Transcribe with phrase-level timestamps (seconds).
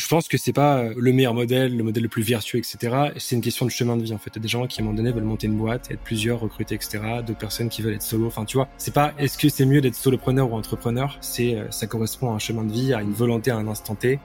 [0.00, 3.12] je pense que c'est pas euh, le meilleur modèle, le modèle le plus vertueux, etc.
[3.18, 4.30] C'est une question de chemin de vie en fait.
[4.34, 6.00] Il y a des gens qui à un moment donné veulent monter une boîte, être
[6.00, 7.00] plusieurs, recruter, etc.
[7.26, 8.26] D'autres personnes qui veulent être solo.
[8.26, 11.18] Enfin, tu vois, c'est pas est-ce que c'est mieux d'être solopreneur ou entrepreneur?
[11.20, 13.94] C'est euh, ça correspond à un chemin de vie, à une volonté à un instant
[13.94, 14.18] T.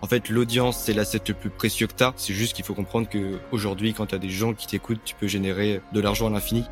[0.00, 2.12] En fait, l'audience, c'est l'asset le plus précieux que t'as.
[2.16, 5.26] C'est juste qu'il faut comprendre que aujourd'hui, quand t'as des gens qui t'écoutent, tu peux
[5.26, 6.64] générer de l'argent à l'infini.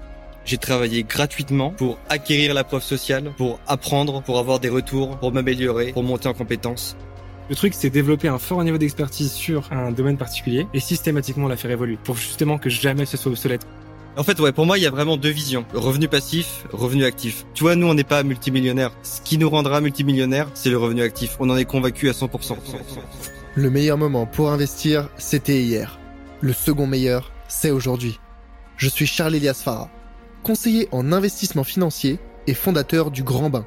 [0.44, 5.32] J'ai travaillé gratuitement pour acquérir la preuve sociale, pour apprendre, pour avoir des retours, pour
[5.32, 6.96] m'améliorer, pour monter en compétences.
[7.50, 11.56] Le truc, c'est développer un fort niveau d'expertise sur un domaine particulier et systématiquement la
[11.56, 13.66] faire évoluer pour justement que jamais ce soit obsolète.
[14.16, 15.66] En fait, ouais, pour moi, il y a vraiment deux visions.
[15.74, 17.44] Revenu passif, revenu actif.
[17.52, 18.92] Tu vois, nous, on n'est pas multimillionnaire.
[19.02, 21.36] Ce qui nous rendra multimillionnaire, c'est le revenu actif.
[21.38, 22.56] On en est convaincu à 100%.
[23.56, 25.98] Le meilleur moment pour investir, c'était hier.
[26.40, 28.20] Le second meilleur, c'est aujourd'hui.
[28.76, 29.90] Je suis Charles Elias Farah,
[30.42, 33.66] conseiller en investissement financier et fondateur du Grand Bain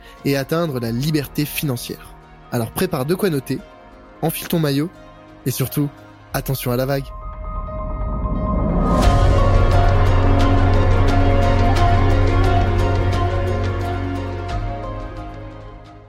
[0.25, 2.15] et atteindre la liberté financière.
[2.51, 3.59] Alors prépare de quoi noter,
[4.21, 4.89] enfile ton maillot
[5.45, 5.89] et surtout,
[6.33, 7.05] attention à la vague.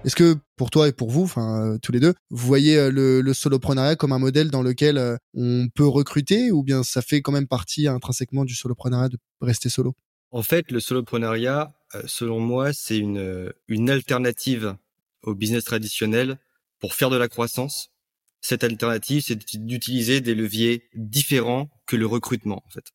[0.05, 2.90] Est-ce que pour toi et pour vous, enfin euh, tous les deux, vous voyez euh,
[2.90, 7.22] le, soloprenariat comme un modèle dans lequel euh, on peut recruter ou bien ça fait
[7.22, 9.94] quand même partie intrinsèquement du soloprenariat de rester solo?
[10.33, 14.77] En fait, le soloprenariat, euh, selon moi, c'est une, euh, une alternative
[15.22, 16.39] au business traditionnel
[16.80, 17.91] pour faire de la croissance.
[18.41, 22.92] Cette alternative, c'est d'utiliser des leviers différents que le recrutement, en fait.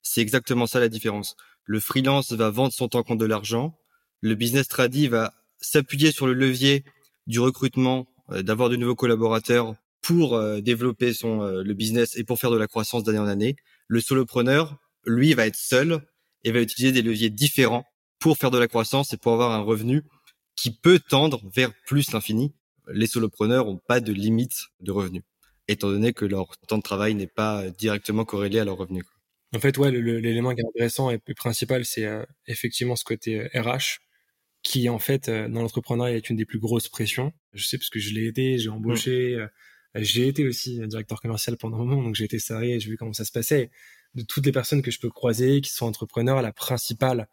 [0.00, 1.36] C'est exactement ça la différence.
[1.64, 3.78] Le freelance va vendre son temps contre de l'argent.
[4.22, 6.84] Le business tradi va s'appuyer sur le levier
[7.26, 12.52] du recrutement, euh, d'avoir de nouveaux collaborateurs pour développer son le business et pour faire
[12.52, 13.56] de la croissance d'année en année.
[13.88, 16.00] Le solopreneur, lui, va être seul
[16.44, 17.84] et va utiliser des leviers différents
[18.18, 20.02] pour faire de la croissance et pour avoir un revenu
[20.56, 22.52] qui peut tendre vers plus l'infini.
[22.88, 25.22] Les solopreneurs n'ont pas de limite de revenus,
[25.68, 29.04] étant donné que leur temps de travail n'est pas directement corrélé à leur revenu.
[29.54, 33.58] En fait, ouais, l'élément qui est intéressant et principal, c'est euh, effectivement ce côté RH,
[33.58, 33.80] euh,
[34.62, 37.32] qui en fait, euh, dans l'entrepreneuriat, est une des plus grosses pressions.
[37.54, 40.02] Je sais parce que je l'ai été, j'ai embauché, mmh.
[40.02, 43.14] j'ai été aussi directeur commercial pendant un moment, donc j'ai été salarié, j'ai vu comment
[43.14, 43.70] ça se passait.
[44.14, 47.28] De toutes les personnes que je peux croiser, qui sont entrepreneurs, la principale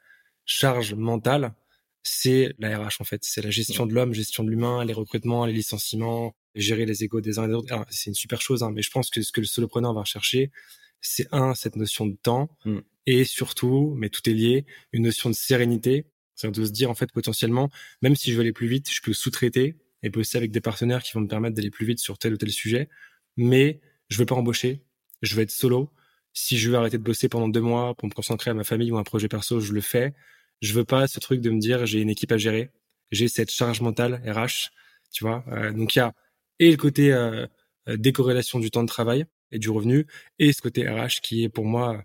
[0.45, 1.53] charge mentale,
[2.03, 3.23] c'est la RH en fait.
[3.23, 7.21] C'est la gestion de l'homme, gestion de l'humain, les recrutements, les licenciements, gérer les égos
[7.21, 7.85] des uns et des autres.
[7.89, 10.51] C'est une super chose, hein, mais je pense que ce que le solopreneur va rechercher,
[11.01, 12.79] c'est un, cette notion de temps, mm.
[13.07, 16.05] et surtout, mais tout est lié, une notion de sérénité.
[16.35, 17.69] C'est de se dire en fait potentiellement,
[18.01, 21.01] même si je veux aller plus vite, je peux sous-traiter et bosser avec des partenaires
[21.01, 22.89] qui vont me permettre d'aller plus vite sur tel ou tel sujet,
[23.37, 24.83] mais je veux pas embaucher,
[25.21, 25.89] je veux être solo.
[26.35, 28.91] Si je veux arrêter de bosser pendant deux mois pour me concentrer à ma famille
[28.91, 30.13] ou un projet perso, je le fais
[30.61, 32.71] je veux pas ce truc de me dire j'ai une équipe à gérer,
[33.11, 34.71] j'ai cette charge mentale RH,
[35.11, 35.43] tu vois.
[35.49, 36.13] Euh, donc il y a
[36.59, 37.45] et le côté euh,
[37.89, 40.07] euh, décorrélation du temps de travail et du revenu
[40.39, 42.03] et ce côté RH qui est pour moi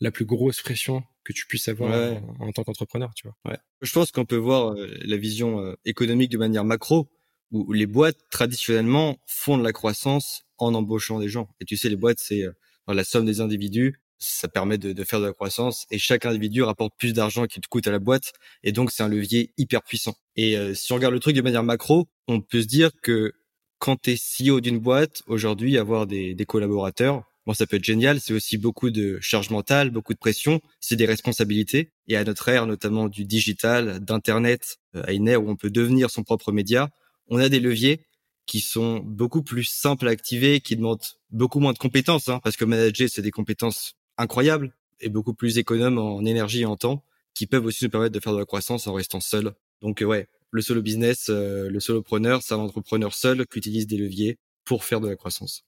[0.00, 3.36] la plus grosse pression que tu puisses avoir en, tant qu'entrepreneur, tu vois.
[3.44, 3.58] Ouais.
[3.82, 7.10] Je pense qu'on peut voir la vision économique de manière macro
[7.50, 11.50] où les boîtes traditionnellement font de la croissance en embauchant des gens.
[11.60, 12.46] Et tu sais, les boîtes, c'est
[12.94, 16.92] la somme des individus ça permet de, faire de la croissance et chaque individu rapporte
[16.96, 20.14] plus d'argent qu'il te coûte à la boîte et donc c'est un levier hyper puissant.
[20.36, 23.32] Et euh, si on regarde le truc de manière macro, on peut se dire que
[23.78, 27.84] quand tu es CEO d'une boîte, aujourd'hui avoir des, des, collaborateurs, bon ça peut être
[27.84, 32.24] génial, c'est aussi beaucoup de charge mentale, beaucoup de pression, c'est des responsabilités et à
[32.24, 36.24] notre ère notamment du digital, d'internet, euh, à une ère où on peut devenir son
[36.24, 36.90] propre média,
[37.28, 38.04] on a des leviers
[38.50, 42.56] qui sont beaucoup plus simples à activer, qui demandent beaucoup moins de compétences, hein, parce
[42.56, 47.04] que manager, c'est des compétences incroyables et beaucoup plus économes en énergie et en temps
[47.32, 49.52] qui peuvent aussi nous permettre de faire de la croissance en restant seul.
[49.82, 53.86] Donc euh, ouais, le solo business, euh, le solopreneur, c'est un entrepreneur seul qui utilise
[53.86, 55.64] des leviers pour faire de la croissance.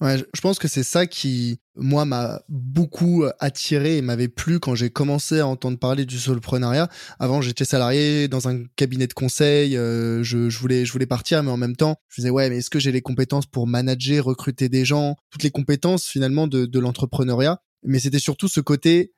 [0.00, 4.60] Ouais, je pense que c'est ça qui, moi, m'a beaucoup euh, attiré et m'avait plu
[4.60, 6.88] quand j'ai commencé à entendre parler du soloprenariat.
[7.18, 11.50] Avant, j'étais salarié dans un cabinet de conseil, je, je, voulais, je voulais partir, mais
[11.50, 14.68] en même temps, je disais, ouais, mais est-ce que j'ai les compétences pour manager, recruter
[14.68, 19.14] des gens, toutes les compétences finalement de, de l'entrepreneuriat mais c'était surtout ce côté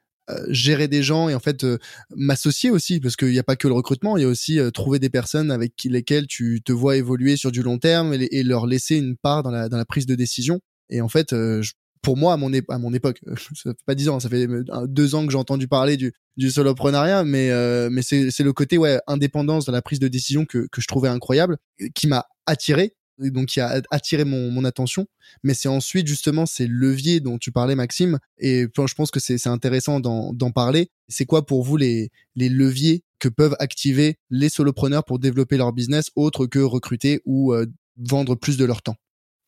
[0.48, 1.66] gérer des gens et en fait
[2.14, 4.98] m'associer aussi parce qu'il n'y a pas que le recrutement, il y a aussi trouver
[4.98, 8.96] des personnes avec lesquelles tu te vois évoluer sur du long terme et, leur laisser
[8.96, 10.60] une part dans la, dans la prise de décision.
[10.90, 11.34] Et en fait,
[12.02, 13.20] pour moi, à mon, époque,
[13.54, 14.46] ça fait pas dix ans, ça fait
[14.87, 17.50] deux ans que j'ai entendu parler du, du soloprenariat, mais,
[17.90, 20.87] mais c'est, c'est le côté ouais, indépendance dans la prise de décision que, que je
[20.87, 21.56] trouvais incroyable,
[21.94, 22.94] qui m'a attiré
[23.28, 25.06] donc qui a attiré mon, mon attention.
[25.42, 28.19] Mais c'est ensuite justement ces leviers dont tu parlais, Maxime.
[28.38, 30.90] Et je pense que c'est intéressant d'en parler.
[31.08, 35.72] C'est quoi pour vous les, les leviers que peuvent activer les solopreneurs pour développer leur
[35.75, 37.66] business autre que recruter ou euh,
[37.98, 38.96] vendre plus de leur temps?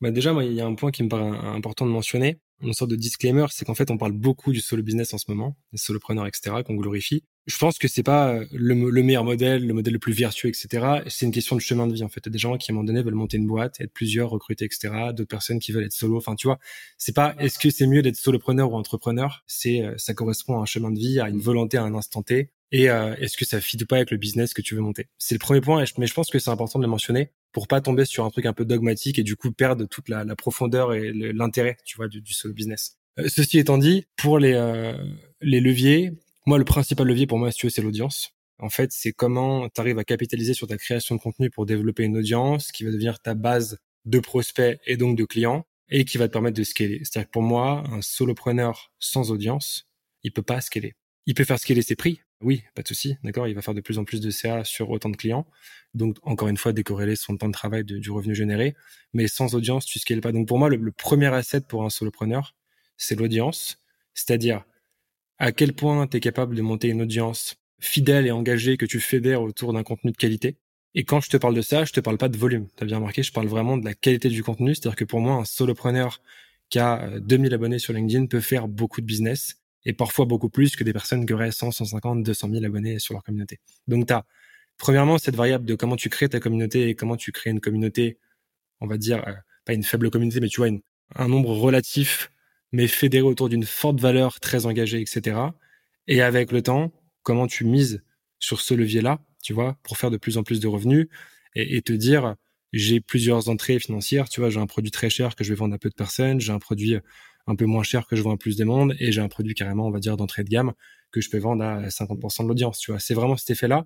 [0.03, 2.91] Bah Déjà, il y a un point qui me paraît important de mentionner une sorte
[2.91, 5.77] de disclaimer, c'est qu'en fait, on parle beaucoup du solo business en ce moment, des
[5.77, 7.23] solopreneurs, etc., qu'on glorifie.
[7.45, 11.01] Je pense que c'est pas le, meilleur modèle, le modèle le plus vertueux, etc.
[11.07, 12.21] C'est une question de chemin de vie, en fait.
[12.23, 13.91] Il y a des gens qui, à un moment donné, veulent monter une boîte, être
[13.91, 14.93] plusieurs, recruter, etc.
[15.13, 16.17] D'autres personnes qui veulent être solo.
[16.17, 16.59] Enfin, tu vois,
[16.97, 19.43] c'est pas est-ce que c'est mieux d'être solopreneur ou entrepreneur?
[19.45, 22.23] C'est, euh, ça correspond à un chemin de vie, à une volonté à un instant
[22.23, 22.51] T.
[22.71, 25.07] Et euh, est-ce que ça fit pas avec le business que tu veux monter?
[25.17, 27.79] C'est le premier point, mais je pense que c'est important de le mentionner pour pas
[27.79, 31.13] tomber sur un truc un peu dogmatique et du coup perdre toute la, profondeur et
[31.13, 32.97] l'intérêt, tu vois, du, solo business.
[33.19, 34.97] Euh, ceci étant dit, pour les, euh,
[35.41, 36.11] les leviers,
[36.45, 38.31] moi, le principal levier pour moi, si tu veux, c'est l'audience.
[38.59, 42.03] En fait, c'est comment tu arrives à capitaliser sur ta création de contenu pour développer
[42.03, 46.17] une audience qui va devenir ta base de prospects et donc de clients et qui
[46.17, 46.99] va te permettre de scaler.
[47.03, 49.87] C'est-à-dire que pour moi, un solopreneur sans audience,
[50.23, 50.95] il peut pas scaler.
[51.25, 53.47] Il peut faire scaler ses prix, oui, pas de souci, d'accord.
[53.47, 55.45] Il va faire de plus en plus de CA sur autant de clients,
[55.93, 58.75] donc encore une fois décorréler son temps de travail du revenu généré.
[59.13, 60.31] Mais sans audience, tu scales pas.
[60.31, 62.55] Donc pour moi, le premier asset pour un solopreneur,
[62.97, 63.79] c'est l'audience,
[64.13, 64.63] c'est-à-dire
[65.39, 68.99] à quel point tu es capable de monter une audience fidèle et engagée que tu
[68.99, 70.57] fédères autour d'un contenu de qualité.
[70.95, 72.67] Et quand je te parle de ça, je te parle pas de volume.
[72.77, 74.75] Tu as bien remarqué, je parle vraiment de la qualité du contenu.
[74.75, 76.21] C'est-à-dire que pour moi, un solopreneur
[76.69, 80.49] qui a 2000 euh, abonnés sur LinkedIn peut faire beaucoup de business et parfois beaucoup
[80.49, 83.59] plus que des personnes qui auraient 100, 150, 200 000 abonnés sur leur communauté.
[83.87, 84.25] Donc, tu as,
[84.77, 88.17] premièrement, cette variable de comment tu crées ta communauté et comment tu crées une communauté,
[88.79, 89.33] on va dire, euh,
[89.65, 90.69] pas une faible communauté, mais tu vois,
[91.15, 92.29] un nombre relatif
[92.73, 95.37] mais fédéré autour d'une forte valeur, très engagée, etc.
[96.07, 96.91] Et avec le temps,
[97.21, 98.03] comment tu mises
[98.39, 101.07] sur ce levier-là, tu vois, pour faire de plus en plus de revenus
[101.55, 102.35] et, te dire,
[102.73, 105.75] j'ai plusieurs entrées financières, tu vois, j'ai un produit très cher que je vais vendre
[105.75, 106.97] à peu de personnes, j'ai un produit
[107.47, 109.53] un peu moins cher que je vends à plus de monde et j'ai un produit
[109.53, 110.73] carrément, on va dire, d'entrée de gamme
[111.11, 112.99] que je peux vendre à 50% de l'audience, tu vois.
[112.99, 113.85] C'est vraiment cet effet-là.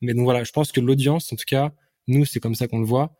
[0.00, 1.72] Mais donc voilà, je pense que l'audience, en tout cas,
[2.08, 3.14] nous, c'est comme ça qu'on le voit,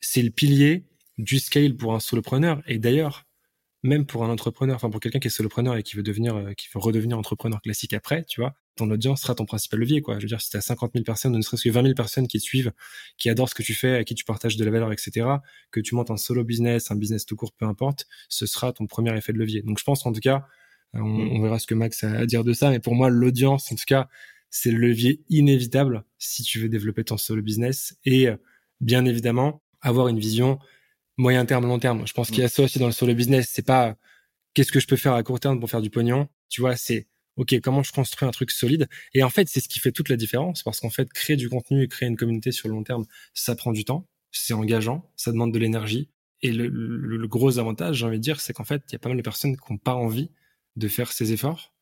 [0.00, 0.86] c'est le pilier
[1.16, 2.62] du scale pour un solopreneur.
[2.66, 3.24] Et d'ailleurs,
[3.82, 6.52] même pour un entrepreneur, enfin pour quelqu'un qui est solopreneur et qui veut devenir, euh,
[6.52, 10.16] qui veut redevenir entrepreneur classique après, tu vois, ton audience sera ton principal levier, quoi.
[10.18, 12.26] Je veux dire, si tu as 50 000 personnes, ne serait-ce que 20 000 personnes
[12.26, 12.72] qui te suivent,
[13.16, 15.26] qui adorent ce que tu fais, à qui tu partages de la valeur, etc.,
[15.70, 18.86] que tu montes un solo business, un business tout court, peu importe, ce sera ton
[18.86, 19.62] premier effet de levier.
[19.62, 20.46] Donc je pense qu'en tout cas,
[20.94, 21.30] euh, mm.
[21.32, 23.74] on, verra ce que Max a à dire de ça, mais pour moi, l'audience, en
[23.74, 24.08] tout cas,
[24.50, 28.36] c'est le levier inévitable si tu veux développer ton solo business et euh,
[28.80, 30.58] bien évidemment avoir une vision
[31.18, 32.06] moyen terme, long terme.
[32.06, 33.50] Je pense qu'il y a ça aussi dans le solo business.
[33.52, 33.96] C'est pas
[34.54, 36.28] qu'est-ce que je peux faire à court terme pour faire du pognon?
[36.48, 37.06] Tu vois, c'est
[37.38, 38.88] ok, comment je construis un truc solide?
[39.14, 41.48] Et en fait, c'est ce qui fait toute la différence parce qu'en fait, créer du
[41.48, 45.10] contenu et créer une communauté sur le long terme, ça prend du temps, c'est engageant,
[45.16, 46.10] ça demande de l'énergie.
[46.42, 49.08] Et le, gros avantage, j'ai envie de dire, c'est qu'en fait, il y a pas
[49.08, 50.30] mal de personnes qui n'ont pas envie
[50.76, 51.72] de faire ces efforts.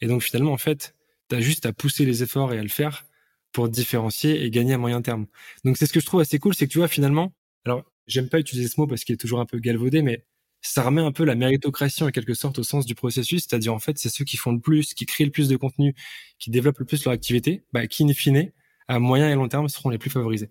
[0.00, 0.94] Et donc, finalement, en fait,
[1.28, 3.04] tu as juste à pousser les efforts et à le faire
[3.52, 5.26] pour différencier et gagner à moyen terme.
[5.64, 7.34] Donc, c'est ce que je trouve assez cool, c'est que tu vois, finalement,
[7.64, 10.24] alors, j'aime pas utiliser ce mot parce qu'il est toujours un peu galvaudé, mais
[10.60, 13.78] ça remet un peu la méritocratie en quelque sorte au sens du processus, c'est-à-dire en
[13.78, 15.94] fait c'est ceux qui font le plus, qui créent le plus de contenu,
[16.38, 18.50] qui développent le plus leur activité, bah, qui in fine,
[18.88, 20.50] à moyen et long terme, seront les plus favorisés.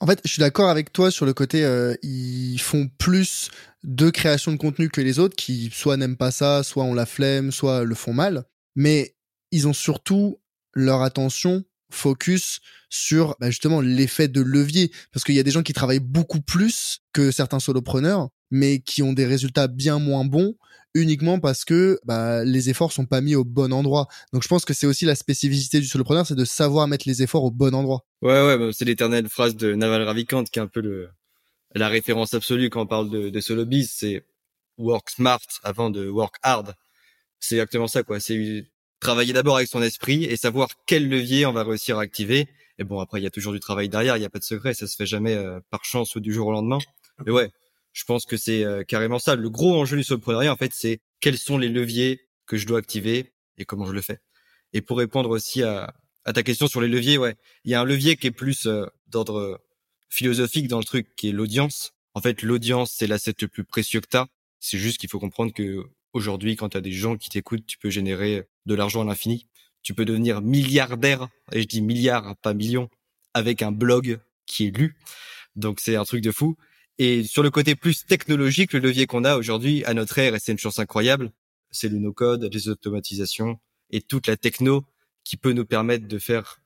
[0.00, 3.50] En fait, je suis d'accord avec toi sur le côté, euh, ils font plus
[3.84, 7.06] de création de contenu que les autres, qui soit n'aiment pas ça, soit ont la
[7.06, 9.14] flemme, soit le font mal, mais
[9.50, 10.40] ils ont surtout
[10.74, 15.62] leur attention focus sur bah, justement l'effet de levier parce qu'il y a des gens
[15.62, 20.54] qui travaillent beaucoup plus que certains solopreneurs mais qui ont des résultats bien moins bons
[20.94, 24.06] uniquement parce que bah, les efforts sont pas mis au bon endroit.
[24.32, 27.22] Donc je pense que c'est aussi la spécificité du solopreneur, c'est de savoir mettre les
[27.22, 28.04] efforts au bon endroit.
[28.22, 31.08] Ouais ouais, bah, c'est l'éternelle phrase de Naval Ravikant qui est un peu le
[31.74, 34.24] la référence absolue quand on parle de, de solo biz, c'est
[34.78, 36.74] work smart avant de work hard.
[37.40, 38.66] C'est exactement ça quoi, c'est
[39.00, 42.48] travailler d'abord avec son esprit et savoir quel levier on va réussir à activer.
[42.78, 44.44] Et bon, après, il y a toujours du travail derrière, il n'y a pas de
[44.44, 46.78] secret, ça se fait jamais euh, par chance ou du jour au lendemain.
[47.24, 47.50] Mais ouais,
[47.92, 49.36] je pense que c'est euh, carrément ça.
[49.36, 52.78] Le gros enjeu du soloprenariat, en fait, c'est quels sont les leviers que je dois
[52.78, 54.18] activer et comment je le fais.
[54.72, 57.84] Et pour répondre aussi à, ta question sur les leviers, ouais, il y a un
[57.84, 59.62] levier qui est plus euh, d'ordre
[60.08, 61.92] philosophique dans le truc, qui est l'audience.
[62.14, 64.26] En fait, l'audience, c'est l'asset le plus précieux que tu as.
[64.58, 67.78] C'est juste qu'il faut comprendre que aujourd'hui, quand tu as des gens qui t'écoutent, tu
[67.78, 69.46] peux générer de l'argent à l'infini.
[69.82, 72.88] Tu peux devenir milliardaire, et je dis milliard, pas millions,
[73.34, 74.96] avec un blog qui est lu.
[75.56, 76.56] Donc c'est un truc de fou.
[76.98, 80.38] Et sur le côté plus technologique, le levier qu'on a aujourd'hui à notre ère, et
[80.38, 81.32] c'est une chance incroyable,
[81.70, 83.58] c'est le no-code, les automatisations
[83.90, 84.84] et toute la techno
[85.24, 86.60] qui peut nous permettre de faire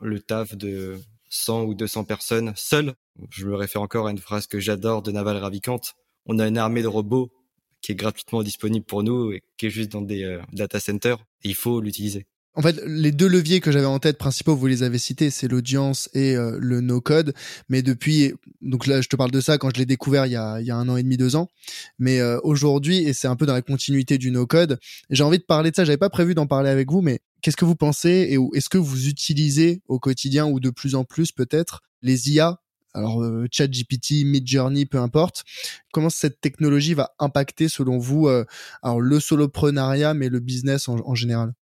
[0.00, 0.98] le taf de
[1.30, 2.94] 100 ou 200 personnes seules.
[3.30, 5.80] Je me réfère encore à une phrase que j'adore de Naval Ravikant.
[6.26, 7.32] On a une armée de robots
[7.80, 11.18] qui est gratuitement disponible pour nous et qui est juste dans des euh, data centers.
[11.44, 12.26] Il faut l'utiliser.
[12.58, 15.46] En fait, les deux leviers que j'avais en tête principaux, vous les avez cités, c'est
[15.46, 17.32] l'audience et euh, le no-code.
[17.68, 18.32] Mais depuis,
[18.62, 20.66] donc là, je te parle de ça quand je l'ai découvert il y, a, il
[20.66, 21.46] y a un an et demi, deux ans.
[22.00, 25.44] Mais euh, aujourd'hui, et c'est un peu dans la continuité du no-code, j'ai envie de
[25.44, 25.84] parler de ça.
[25.84, 28.78] J'avais pas prévu d'en parler avec vous, mais qu'est-ce que vous pensez et est-ce que
[28.78, 32.60] vous utilisez au quotidien ou de plus en plus peut-être les IA
[32.94, 35.44] alors euh, ChatGPT, Midjourney, peu importe.
[35.92, 38.28] Comment cette technologie va impacter selon vous
[38.82, 41.54] alors le soloprenariat mais le business en, général?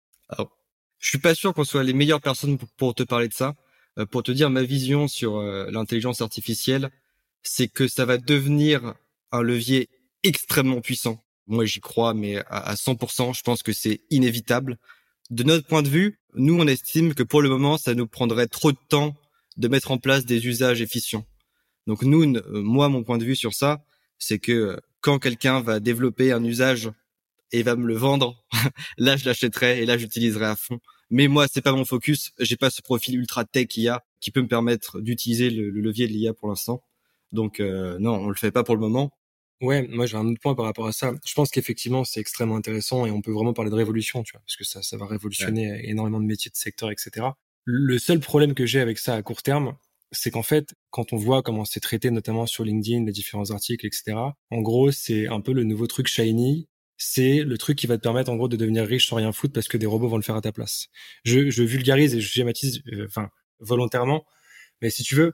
[0.98, 3.54] Je suis pas sûr qu'on soit les meilleures personnes pour, te parler de ça.
[3.98, 6.90] Euh, pour te dire ma vision sur euh, l'intelligence artificielle,
[7.42, 8.94] c'est que ça va devenir
[9.32, 9.88] un levier
[10.22, 11.22] extrêmement puissant.
[11.46, 14.78] Moi, j'y crois, mais à, 100%, je pense que c'est inévitable.
[15.30, 18.48] De notre point de vue, nous, on estime que pour le moment, ça nous prendrait
[18.48, 19.14] trop de temps
[19.56, 21.26] de mettre en place des usages efficients.
[21.86, 23.84] Donc nous, euh, moi, mon point de vue sur ça,
[24.18, 26.90] c'est que quand quelqu'un va développer un usage
[27.52, 28.44] et va me le vendre,
[28.98, 30.80] là je l'achèterai et là j'utiliserai à fond.
[31.10, 34.42] Mais moi c'est pas mon focus, j'ai pas ce profil ultra tech IA qui peut
[34.42, 36.82] me permettre d'utiliser le, levier de l'IA pour l'instant.
[37.30, 39.12] Donc euh, non, on le fait pas pour le moment.
[39.60, 41.12] Ouais, moi j'ai un autre point par rapport à ça.
[41.24, 44.40] Je pense qu'effectivement c'est extrêmement intéressant et on peut vraiment parler de révolution, tu vois,
[44.40, 47.28] parce que ça, ça va révolutionner énormément de métiers, de secteurs, etc.
[47.66, 49.76] Le seul problème que j'ai avec ça à court terme,
[50.12, 53.86] c'est qu'en fait, quand on voit comment c'est traité, notamment sur LinkedIn, les différents articles,
[53.86, 54.16] etc.,
[54.50, 56.68] en gros, c'est un peu le nouveau truc shiny
[56.98, 59.52] c'est le truc qui va te permettre en gros de devenir riche sans rien foutre
[59.52, 60.86] parce que des robots vont le faire à ta place.
[61.24, 63.28] Je, je vulgarise et je schématise, euh, enfin
[63.60, 64.24] volontairement,
[64.82, 65.32] mais si tu veux,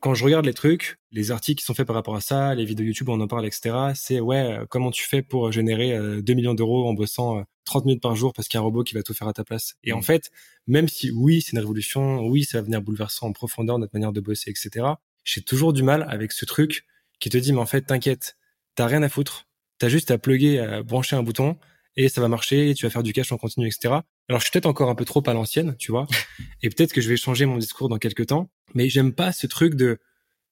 [0.00, 2.64] quand je regarde les trucs, les articles qui sont faits par rapport à ça, les
[2.64, 3.76] vidéos YouTube, on en parle, etc.
[3.94, 7.84] C'est ouais, euh, comment tu fais pour générer 2 euh, millions d'euros en bossant 30
[7.84, 9.44] minutes par jour parce qu'il y a un robot qui va tout faire à ta
[9.44, 9.74] place.
[9.84, 10.02] Et en mmh.
[10.02, 10.30] fait,
[10.66, 14.12] même si oui, c'est une révolution, oui, ça va venir bouleverser en profondeur notre manière
[14.12, 14.86] de bosser, etc.
[15.24, 16.86] J'ai toujours du mal avec ce truc
[17.18, 18.36] qui te dit mais en fait, t'inquiète,
[18.74, 19.46] t'as rien à foutre
[19.78, 21.56] T'as juste à plugger, à brancher un bouton
[21.96, 23.94] et ça va marcher et tu vas faire du cash en continu, etc.
[24.28, 26.06] Alors je suis peut-être encore un peu trop à l'ancienne, tu vois,
[26.62, 29.46] et peut-être que je vais changer mon discours dans quelques temps, mais j'aime pas ce
[29.46, 29.98] truc de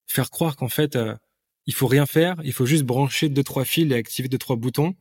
[0.07, 1.15] faire croire qu'en fait euh,
[1.67, 4.57] il faut rien faire, il faut juste brancher deux trois fils et activer deux trois
[4.57, 4.95] boutons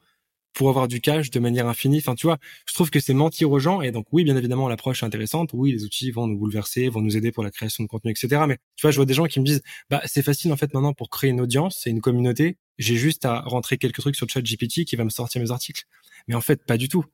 [0.57, 1.99] pour avoir du cash de manière infinie.
[1.99, 3.81] Enfin, tu vois, je trouve que c'est mentir aux gens.
[3.81, 5.51] Et donc, oui, bien évidemment, l'approche est intéressante.
[5.53, 8.43] Oui, les outils vont nous bouleverser, vont nous aider pour la création de contenu, etc.
[8.47, 10.73] Mais tu vois, je vois des gens qui me disent, bah, c'est facile en fait
[10.73, 12.57] maintenant pour créer une audience, c'est une communauté.
[12.79, 15.83] J'ai juste à rentrer quelques trucs sur ChatGPT qui va me sortir mes articles.
[16.27, 17.05] Mais en fait, pas du tout.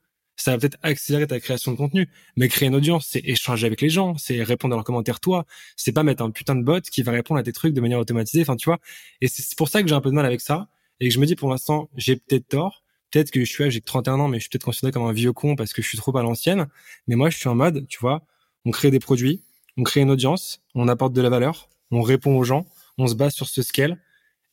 [0.44, 3.80] Ça va peut-être accélérer ta création de contenu, mais créer une audience, c'est échanger avec
[3.80, 5.46] les gens, c'est répondre à leurs commentaires toi,
[5.78, 7.98] c'est pas mettre un putain de bot qui va répondre à tes trucs de manière
[7.98, 8.42] automatisée.
[8.42, 8.80] Enfin, tu vois.
[9.22, 10.68] Et c'est pour ça que j'ai un peu de mal avec ça
[11.00, 13.80] et que je me dis pour l'instant, j'ai peut-être tort peut-être que je suis j'ai
[13.80, 15.98] 31 ans, mais je suis peut-être considéré comme un vieux con parce que je suis
[15.98, 16.68] trop à l'ancienne.
[17.08, 18.24] Mais moi, je suis en mode, tu vois,
[18.66, 19.44] on crée des produits,
[19.78, 22.66] on crée une audience, on apporte de la valeur, on répond aux gens,
[22.98, 23.98] on se base sur ce scale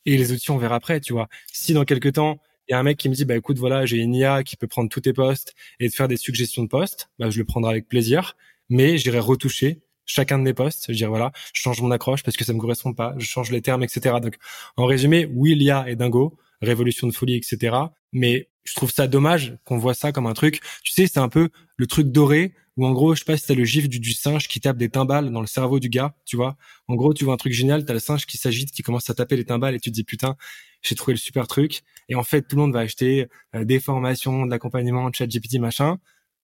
[0.07, 1.29] et les outils, on verra après, tu vois.
[1.53, 2.39] Si dans quelques temps,
[2.71, 4.67] y a un mec qui me dit, bah écoute, voilà, j'ai une IA qui peut
[4.67, 7.73] prendre tous tes postes et te faire des suggestions de postes, bah je le prendrai
[7.73, 8.37] avec plaisir,
[8.69, 10.87] mais j'irai retoucher chacun de mes postes.
[10.89, 13.51] Je dirais voilà, je change mon accroche parce que ça me correspond pas, je change
[13.51, 14.17] les termes, etc.
[14.23, 14.37] Donc,
[14.77, 17.77] en résumé, oui, l'IA est dingo, révolution de folie, etc.
[18.13, 20.61] Mais je trouve ça dommage qu'on voit ça comme un truc.
[20.83, 23.47] Tu sais, c'est un peu le truc doré où en gros, je sais pas si
[23.47, 26.37] t'as le gif du, singe qui tape des timbales dans le cerveau du gars, tu
[26.37, 26.57] vois.
[26.89, 29.15] En gros, tu vois un truc génial, t'as le singe qui s'agite, qui commence à
[29.15, 30.37] taper les timbales et tu te dis putain,
[30.83, 31.83] j'ai trouvé le super truc.
[32.11, 35.27] Et en fait, tout le monde va acheter euh, des formations, de l'accompagnement, de chat
[35.27, 35.99] GPT, machin.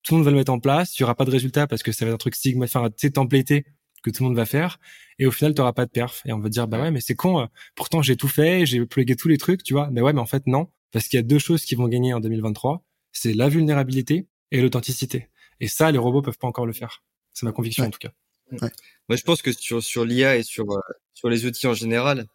[0.05, 0.97] Tout le monde va le mettre en place.
[0.97, 2.89] Il y aura pas de résultat parce que ça va être un truc sigma, enfin,
[2.89, 3.67] tu sais, templaté
[4.03, 4.79] que tout le monde va faire.
[5.19, 6.23] Et au final, tu pas de perf.
[6.25, 7.41] Et on va dire, bah ouais, mais c'est con.
[7.41, 9.91] Euh, pourtant, j'ai tout fait, j'ai plugué tous les trucs, tu vois.
[9.91, 10.71] Mais ouais, mais en fait, non.
[10.93, 12.85] Parce qu'il y a deux choses qui vont gagner en 2023.
[13.13, 15.29] C'est la vulnérabilité et l'authenticité.
[15.59, 17.03] Et ça, les robots peuvent pas encore le faire.
[17.33, 18.13] C'est ma conviction, en tout cas.
[18.53, 18.71] Ouais.
[19.09, 20.81] Moi, je pense que sur, sur l'IA et sur, euh,
[21.15, 22.27] sur les outils en général,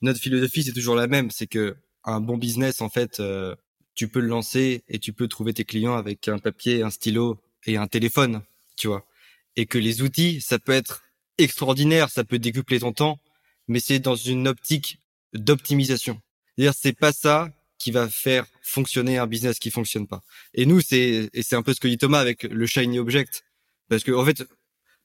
[0.00, 1.30] notre philosophie, c'est toujours la même.
[1.30, 3.54] C'est que un bon business, en fait, euh,
[3.94, 7.38] tu peux le lancer et tu peux trouver tes clients avec un papier, un stylo
[7.66, 8.42] et un téléphone,
[8.76, 9.04] tu vois
[9.56, 11.02] et que les outils, ça peut être
[11.38, 13.18] extraordinaire, ça peut décupler ton temps,
[13.68, 15.00] mais c'est dans une optique
[15.32, 16.20] d'optimisation.
[16.54, 20.22] C'est-à-dire, c'est pas ça qui va faire fonctionner un business qui fonctionne pas.
[20.54, 23.44] Et nous, c'est, et c'est un peu ce que dit Thomas avec le shiny object.
[23.88, 24.46] Parce que, en fait,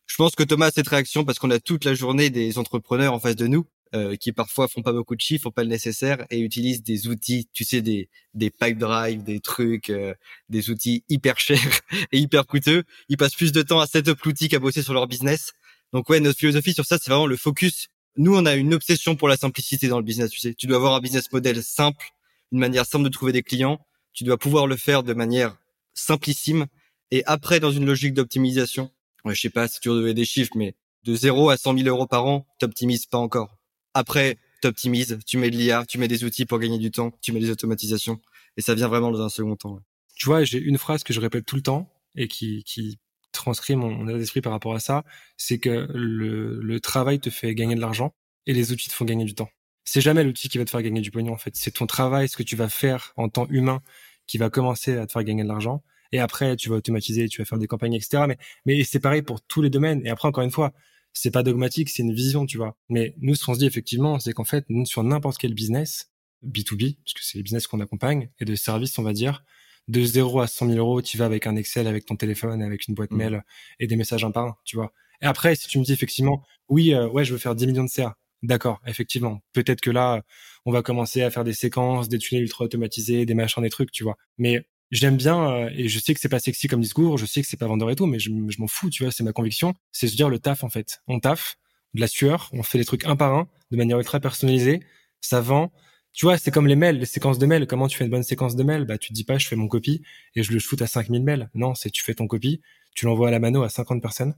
[0.06, 3.14] je pense que Thomas a cette réaction parce qu'on a toute la journée des entrepreneurs
[3.14, 3.66] en face de nous.
[3.94, 7.08] Euh, qui parfois font pas beaucoup de chiffres, font pas le nécessaire et utilisent des
[7.08, 10.14] outils, tu sais, des des pipe drive, des trucs, euh,
[10.48, 11.82] des outils hyper chers
[12.14, 12.84] et hyper coûteux.
[13.10, 15.52] Ils passent plus de temps à setup l'outil qu'à bosser sur leur business.
[15.92, 17.90] Donc ouais, notre philosophie sur ça, c'est vraiment le focus.
[18.18, 20.32] Nous, on a une obsession pour la simplicité dans le business.
[20.32, 22.06] Tu sais, tu dois avoir un business model simple,
[22.52, 23.86] une manière simple de trouver des clients.
[24.14, 25.58] Tu dois pouvoir le faire de manière
[25.94, 26.68] simplissime.
[27.12, 28.90] Et après, dans une logique d'optimisation,
[29.26, 32.08] je sais pas si tu devais des chiffres, mais de 0 à 100 000 euros
[32.08, 33.61] par an, t'optimises pas encore.
[33.94, 37.32] Après, t'optimises, tu mets de l'IA, tu mets des outils pour gagner du temps, tu
[37.32, 38.20] mets des automatisations,
[38.58, 39.80] et ça vient vraiment dans un second temps.
[40.16, 43.00] Tu vois, j'ai une phrase que je répète tout le temps et qui, qui
[43.32, 45.04] transcrit mon, mon état d'esprit par rapport à ça,
[45.38, 48.14] c'est que le, le travail te fait gagner de l'argent
[48.46, 49.50] et les outils te font gagner du temps.
[49.84, 52.30] C'est jamais l'outil qui va te faire gagner du pognon en fait, c'est ton travail,
[52.30, 53.82] ce que tu vas faire en temps humain
[54.28, 55.84] qui va commencer à te faire gagner de l'argent.
[56.12, 58.26] Et après, tu vas automatiser, tu vas faire des campagnes, etc.
[58.28, 60.06] Mais, mais c'est pareil pour tous les domaines.
[60.06, 60.74] Et après, encore une fois,
[61.14, 62.78] c'est pas dogmatique, c'est une vision, tu vois.
[62.90, 66.12] Mais nous, ce qu'on se dit effectivement, c'est qu'en fait, sur n'importe quel business,
[66.44, 69.44] B2B, parce que c'est les business qu'on accompagne, et de services, on va dire,
[69.88, 72.88] de 0 à 100 000 euros, tu vas avec un Excel, avec ton téléphone, avec
[72.88, 73.18] une boîte mmh.
[73.18, 73.44] mail
[73.80, 74.94] et des messages un par un, tu vois.
[75.22, 77.84] Et après, si tu me dis effectivement, oui, euh, ouais, je veux faire 10 millions
[77.84, 79.42] de CA, d'accord, effectivement.
[79.54, 80.24] Peut-être que là,
[80.66, 83.92] on va commencer à faire des séquences, des tunnels ultra automatisés, des machins, des trucs,
[83.92, 84.18] tu vois.
[84.38, 87.42] Mais j'aime bien euh, et je sais que c'est pas sexy comme discours, je sais
[87.42, 89.74] que c'est pas vendeur et tout, mais je, m'en fous, tu vois, c'est ma conviction,
[89.92, 91.02] c'est se dire le taf en fait.
[91.08, 91.58] On taf,
[91.94, 94.82] de la sueur, on fait les trucs un par un, de manière ultra personnalisée,
[95.22, 95.72] ça vend.
[96.14, 97.68] Tu vois, c'est comme les mails, les séquences de mails.
[97.68, 98.86] Comment tu fais une bonne séquence de mails?
[98.86, 100.02] Bah, tu te dis pas, je fais mon copie
[100.36, 101.50] et je le shoot à 5000 mails.
[101.54, 102.62] Non, c'est tu fais ton copie,
[102.96, 104.36] tu l'envoies à la mano à 50 personnes,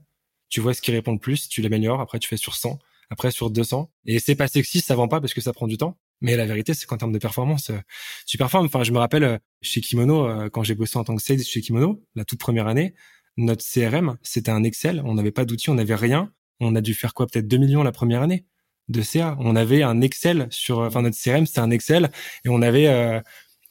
[0.48, 2.78] tu vois ce qui répond le plus, tu l'améliores, après tu fais sur 100,
[3.10, 3.90] après sur 200.
[4.06, 5.98] Et c'est pas sexy, ça vend pas parce que ça prend du temps.
[6.20, 7.78] Mais la vérité, c'est qu'en termes de performance, euh,
[8.26, 8.66] tu performes.
[8.66, 11.42] Enfin, je me rappelle euh, chez Kimono, euh, quand j'ai bossé en tant que sales
[11.42, 12.94] chez Kimono, la toute première année,
[13.36, 15.02] notre CRM, c'était un Excel.
[15.04, 16.32] On n'avait pas d'outils, on n'avait rien.
[16.60, 17.26] On a dû faire quoi?
[17.26, 18.46] Peut-être 2 millions la première année
[18.88, 19.36] de CA.
[19.40, 22.10] On avait un Excel sur, enfin notre CRM, c'était un Excel
[22.44, 22.84] et on avait,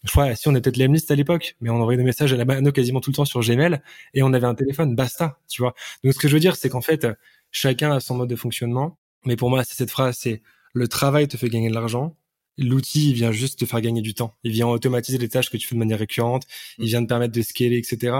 [0.04, 2.46] je crois, si on était peut-être à l'époque, mais on envoyait des messages à la
[2.46, 3.82] mano quasiment tout le temps sur Gmail
[4.14, 5.74] et on avait un téléphone, basta, tu vois.
[6.04, 7.08] Donc ce que je veux dire, c'est qu'en fait,
[7.52, 8.98] chacun a son mode de fonctionnement.
[9.26, 10.42] Mais pour moi, c'est cette phrase, c'est
[10.74, 12.18] le travail te fait gagner de l'argent,
[12.58, 14.36] l'outil il vient juste te faire gagner du temps.
[14.44, 16.44] Il vient automatiser les tâches que tu fais de manière récurrente.
[16.78, 16.88] Il mm.
[16.88, 18.16] vient te permettre de scaler, etc.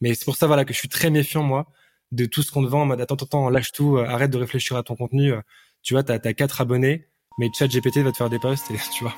[0.00, 1.70] Mais c'est pour ça voilà que je suis très méfiant moi
[2.12, 4.38] de tout ce qu'on te vend en mode attends, attends, lâche tout, euh, arrête de
[4.38, 5.32] réfléchir à ton contenu.
[5.32, 5.40] Euh,
[5.82, 9.04] tu vois, t'as as quatre abonnés, mais ChatGPT va te faire des posts et tu
[9.04, 9.14] vois.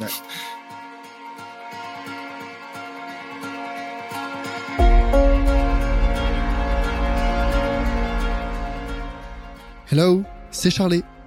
[9.90, 11.05] Hello, c'est Charlie.